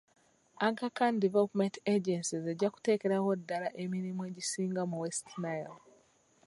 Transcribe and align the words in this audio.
Aga 0.67 0.87
Khan 0.97 1.15
Development 1.25 1.75
agencies 1.95 2.45
ejja 2.53 2.67
kuteekerawo 2.73 3.29
ddala 3.39 3.67
emirimu 3.83 4.21
egisinga 4.29 4.81
mu 4.89 4.95
West 5.03 5.25
Nile. 5.41 5.75